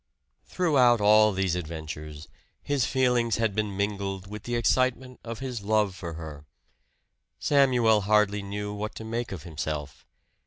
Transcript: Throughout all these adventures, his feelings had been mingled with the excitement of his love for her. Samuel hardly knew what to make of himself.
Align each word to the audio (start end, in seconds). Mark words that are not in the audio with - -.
Throughout 0.47 0.99
all 0.99 1.31
these 1.31 1.53
adventures, 1.53 2.27
his 2.63 2.87
feelings 2.87 3.35
had 3.35 3.53
been 3.53 3.77
mingled 3.77 4.25
with 4.25 4.45
the 4.45 4.55
excitement 4.55 5.19
of 5.23 5.37
his 5.41 5.61
love 5.61 5.93
for 5.93 6.13
her. 6.13 6.47
Samuel 7.37 8.01
hardly 8.01 8.41
knew 8.41 8.73
what 8.73 8.95
to 8.95 9.03
make 9.03 9.31
of 9.31 9.43
himself. 9.43 10.03